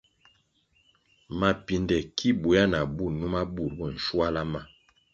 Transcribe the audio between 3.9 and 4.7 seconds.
nschuala ma.